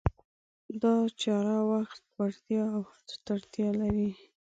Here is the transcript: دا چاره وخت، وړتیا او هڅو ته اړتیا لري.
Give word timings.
دا 0.81 0.93
چاره 1.21 1.57
وخت، 1.71 2.01
وړتیا 2.17 2.63
او 2.75 2.81
هڅو 2.91 3.15
ته 3.23 3.29
اړتیا 3.37 3.69
لري. 3.81 4.09